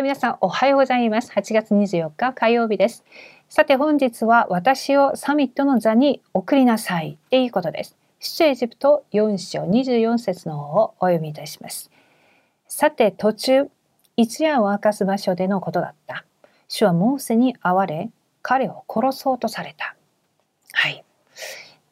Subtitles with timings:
[0.00, 1.30] はい、皆さんおはようございます。
[1.30, 3.04] 8月24日火曜日です。
[3.50, 7.98] さて本日は私をサミットの座に送りなさいっていうことです。
[8.18, 11.90] 出エジプト4章24節の方をお読みいたします。
[12.66, 13.68] さて途中、
[14.16, 16.24] 一夜を明かす場所でのことだった。
[16.66, 18.08] 主はモーセに会われ、
[18.40, 19.96] 彼を殺そうとされた。
[20.72, 21.04] はい。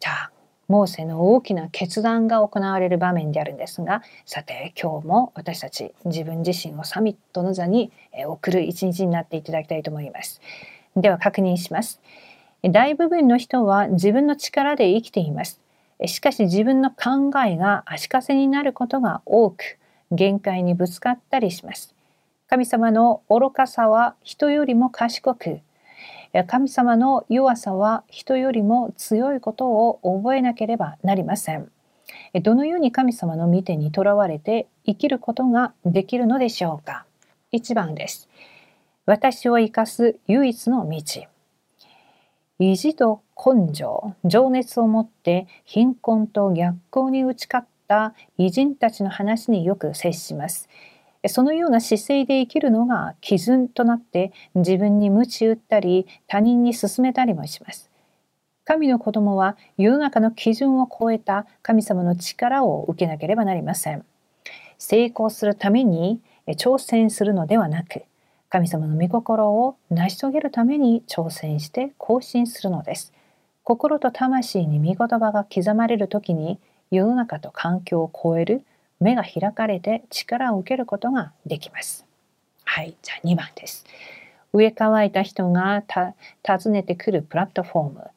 [0.00, 0.30] じゃあ
[0.68, 7.90] モーセの大きな決断が行われる場面であるんですがさて今日も私たち自分自身をサミットの座に
[8.26, 10.42] 送る一日になっていただきたいと思います。
[10.94, 12.00] では確認します。
[12.62, 15.60] 大部分の人は自分の力で生きています。
[16.06, 19.78] しかし自分の考えが足かせになることが多く
[20.12, 21.94] 限界にぶつかったりします。
[22.48, 25.60] 神様の愚かさは人よりも賢く
[26.46, 31.70] 神様の弱さは人よりも強いことを覚えなければなりません。
[32.42, 37.04] どのように神様の御手にとらわれて生きることができるのでしょうか
[37.52, 38.28] 1番です。
[39.06, 41.26] 私を生かす唯一の道。
[42.58, 50.68] 意地と根性、情熱を持って貧困と逆行に打ち勝った偉人たちの話によく接します。
[51.26, 57.90] そのような姿勢で生きるのが基準となって自分に鞭打ったり他人に勧めたりもします。
[58.64, 64.04] 神の子供は世の中の基準を超えた神様の力を受けなければなりません。
[64.76, 68.04] 成功するために挑戦するのではなく
[68.48, 73.12] 神様の御心を成し遂げるために挑戦して更新するのです。
[73.62, 76.58] 心と魂に御言葉が刻まれる時に
[76.90, 78.64] 世の中と環境を超える
[79.00, 82.06] 目が開かれて力を受けることができます。
[82.64, 83.84] はい、じゃあ2番です。
[84.52, 85.82] 上乾いた人が
[86.46, 88.10] 訪ねてくるプラットフォーム。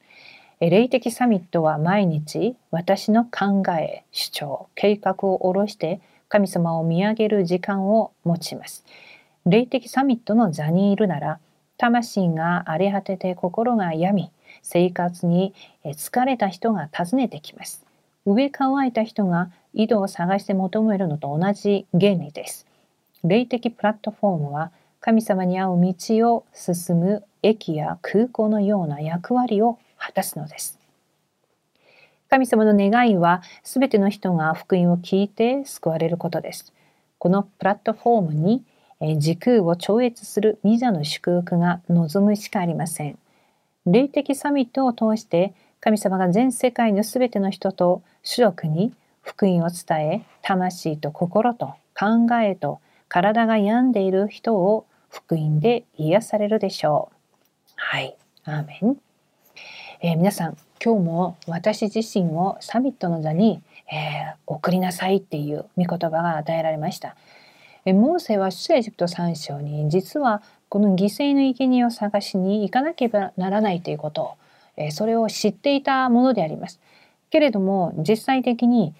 [0.60, 8.86] 霊的サミットは毎日私の考え、主張、計画を下ろして神様を見上げる時間を持ちます。
[9.46, 11.40] 霊的サミットの座にいるなら、
[11.78, 17.84] 魂が荒れ果てて心が病み、生活に疲れた人が訪ねてきます。
[18.26, 22.68] 上乾いた人が井戸を探して求めるのと同じ原理です。
[23.24, 30.78] 霊的プラットフォームは神様に会う道を進む駅や空港のような役割を果たすのです。
[32.30, 36.72] 神様の願いは全ての人が福音を聞いて救われることです。
[37.18, 38.64] このプラットフォームに
[39.20, 43.18] 時空を超越するミザの祝福が望むしかありません。
[43.86, 48.94] 霊的サミットを通して神様が全世界の全ての人と主力に
[49.24, 57.16] 福音を伝え魂と心と考えと体が病んでいる人を福音で癒されるでしょう。
[57.76, 58.16] はい、
[58.46, 58.98] アーメン、
[60.02, 67.16] えー、皆さん今日も私自身をサミットの座に、えー、送りなさいっていう御言葉が与えられました。
[67.86, 74.34] えー、モーセは出エジプト3章に実はこの犠牲の生贄を探しに行かなければならないということを、
[74.92, 76.80] それを知っていたものであります。
[77.30, 78.94] けれども実際的に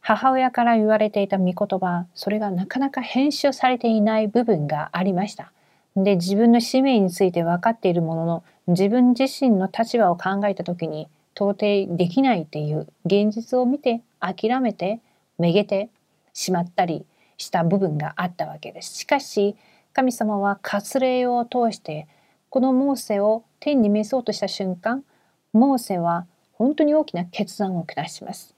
[0.00, 5.52] 母親から言われていた御言葉それがなかなか編集されていない部分がありました。
[5.96, 15.00] で自分の使命について分かっているものの自分自身の立場を考えた時に到底できないっていう現実を見て諦めて
[15.38, 15.88] めげて
[16.32, 17.04] しまったり
[17.38, 18.94] した部分があったわけです。
[18.94, 19.56] しかし
[19.92, 22.06] 神様は割礼を通して
[22.50, 25.04] このモーセを天に召そうとした瞬間
[25.52, 28.54] モーセは本当に大きな決断を下します。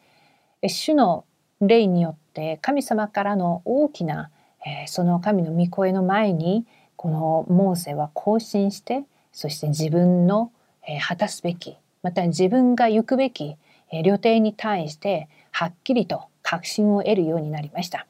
[0.66, 1.25] 主の
[1.60, 4.31] 霊によって神様からの大きな、
[4.66, 6.66] えその神の御声の前に
[6.97, 10.53] このモーセは更新してそして自分の、
[10.87, 13.56] え果たすべきまた自分が行くべき、
[13.91, 18.06] え旅程に対してはっきりと確信を得るようになりました。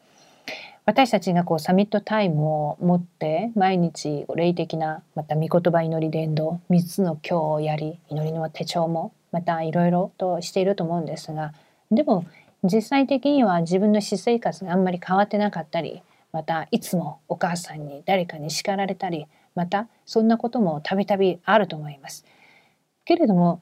[0.88, 11.52] 私たちがこうサミットタイムを持って毎日霊的なまた御言葉祈り伝道3つの今日をやり祈りの手帳もまたいろいろとしていると思うんですが
[11.90, 12.24] でも
[12.64, 16.00] 実際的には自分の私生活があんまり変わってなかったり
[16.32, 22.24] またいつもお母さんに誰かに叱られたりまたそんなこともたびたびあると思います。
[23.04, 23.60] けれども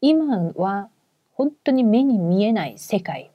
[0.00, 0.88] 今は
[1.34, 3.30] 本当に目に見えない世界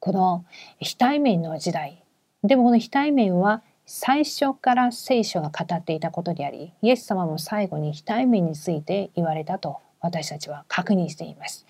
[0.00, 0.44] この
[0.80, 1.99] 非対面の時代
[2.42, 11.66] でもこの非対面は最初から聖書が語っていたことでありイエス様も最後に非対面について言われたと私たちは確認しています。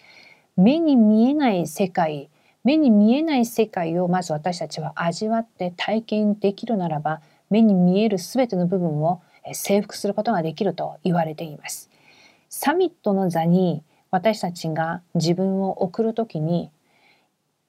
[0.57, 2.29] 目に見えない世界
[2.63, 9.23] 目に見えない世界をまず私たちは味わって体験できるならば目に見える全ての部分を
[9.53, 11.91] 征服することができると言われています。
[12.49, 16.71] サミットの座に私たちが自分を送る時に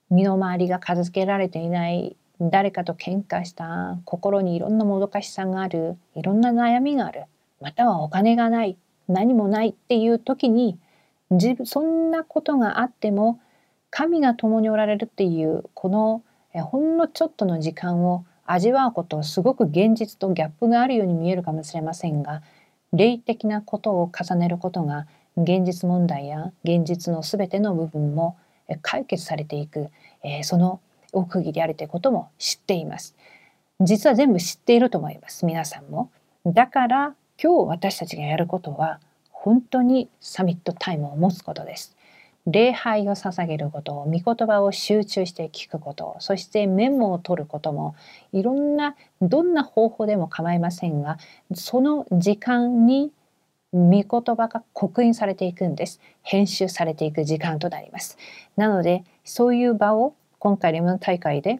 [0.09, 2.17] 身の回りが片付けられていない
[2.49, 3.99] 誰かと喧嘩した。
[4.05, 5.97] 心にいろんなもどかしさがある。
[6.15, 7.25] いろんな悩みがある。
[7.61, 8.77] またはお金がない。
[9.07, 10.79] 何もないっていう時に
[11.29, 13.39] 自分そんなことがあっても
[13.89, 16.23] 神が共におられるっていうこの
[16.53, 22.41] ほんのちょっとの時間を味わうことすごく現実とギャップがあるように見えるかもしれませんが
[22.91, 25.07] 霊的なことを重ねることが
[25.37, 28.37] 現実問題や現実の全ての部分も
[28.81, 29.89] 解決されていく、
[30.23, 30.79] えその
[31.11, 33.15] 奥義であるということも知っています。
[33.79, 36.11] 実は全部知っていると思います皆さんも。
[36.45, 38.99] だから今日私たちがやることは
[39.31, 41.95] 本当にサミットタイムを持つことです。
[42.47, 47.95] 礼拝を捧げること御言葉を集中して聞くことそしてメモを取ることも
[48.33, 51.17] いろんなどんな方法でも構いませんが
[51.53, 53.11] その時間に
[53.73, 58.17] 御言葉が刻印されていくんです編集されていく時間となります
[58.57, 61.59] なのでそういう場を今回レムナ大会で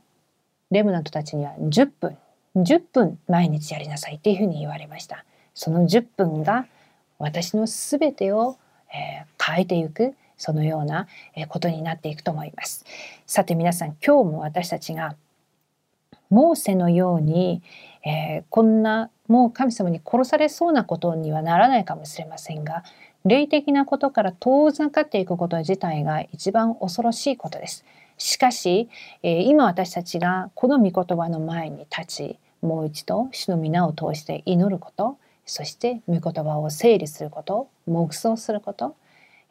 [0.71, 2.17] レムナントたちには10分
[2.55, 5.23] 10分毎日やりなさいっていうふうに言われました
[5.53, 6.65] その10分が
[7.19, 8.57] 私の全てを、
[8.91, 11.05] えー、変えていくそのような
[11.49, 12.83] ことになっていくと思います。
[13.27, 15.15] さて皆さん今日も私たちが
[16.31, 17.61] モーセのように、
[18.03, 22.83] えー、こんなもう神様に殺されそうなことにはならないかもしれませんが
[23.23, 27.85] 霊的なことから遠ざかっていくこと自体が一番恐ろしいことです。
[28.21, 28.89] しかし、
[29.23, 38.95] えー、今私たちがこの御言葉の前に立ちもう一度主の皆を通して祈ることそして御言葉を整理すること黙想すること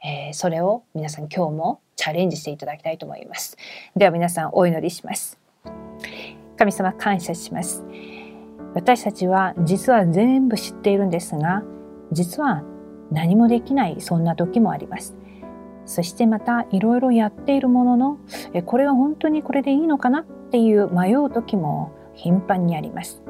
[0.03, 3.57] えー、それを皆さん今日もチャレンジしていただきたいと思います。
[3.95, 5.39] では皆さんお祈りします。
[6.57, 7.85] 神様感謝します。
[8.75, 11.65] 私たちは実は全部知っているんですが
[12.13, 12.63] 実は
[13.11, 15.15] 何もできないそんな時もあります。
[15.91, 18.19] そしてまたいろいろやっているものの
[18.65, 23.25] これは本当にこれでいいのかなっていう迷う時も頻繁にあります。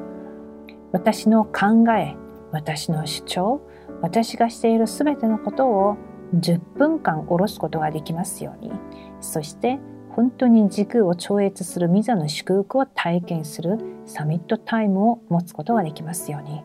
[0.91, 2.15] 私の考え
[2.51, 3.61] 私の主張
[4.03, 5.97] 私がしている全てのことを
[6.35, 8.71] 10分間下ろすことができますように。
[9.21, 9.79] そして
[10.11, 16.63] 本当に時空を超越するミザの祝福を体験するサミットタイムを持つことができますように。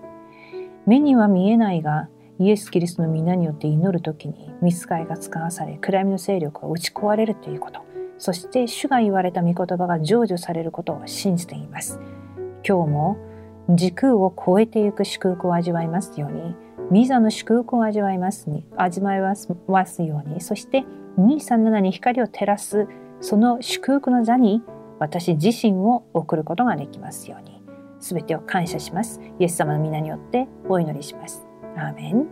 [0.85, 7.81] 目には見えないがイエス・キリストの皆によって祈る時に見つかいが使わされ暗闇の勢力が打ち壊れるということ。
[8.19, 12.00] そして主が言われた御言葉が成就されることを信じています。
[12.67, 13.17] 今日も
[13.71, 16.55] 時空を超えていく祝福を味わいますように
[16.91, 20.85] ミザの祝福を味わいますに味わいますようにそして
[21.19, 22.87] 237に光を照らす
[23.21, 24.62] その祝福の座に
[24.99, 27.56] 私自身を送ることができますように。
[27.99, 29.21] 全てを感謝します。
[29.38, 31.46] イエス様の皆によってお祈りします。
[31.76, 32.26] アーメン